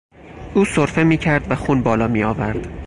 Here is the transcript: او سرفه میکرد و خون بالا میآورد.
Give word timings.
او 0.53 0.65
سرفه 0.65 1.03
میکرد 1.03 1.51
و 1.51 1.55
خون 1.55 1.83
بالا 1.83 2.07
میآورد. 2.07 2.67